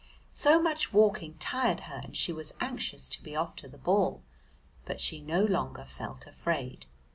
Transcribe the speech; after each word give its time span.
So 0.33 0.59
much 0.59 0.91
walking 0.91 1.35
tired 1.35 1.81
her 1.81 2.01
and 2.03 2.17
she 2.17 2.33
was 2.33 2.55
anxious 2.59 3.07
to 3.09 3.21
be 3.21 3.35
off 3.35 3.55
to 3.57 3.67
the 3.67 3.77
ball, 3.77 4.23
but 4.83 4.99
she 4.99 5.21
no 5.21 5.43
longer 5.45 5.85
felt 5.85 6.25
afraid. 6.25 6.87